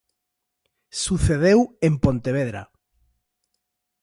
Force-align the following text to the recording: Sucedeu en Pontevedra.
Sucedeu 1.03 1.59
en 1.87 1.93
Pontevedra. 2.03 2.63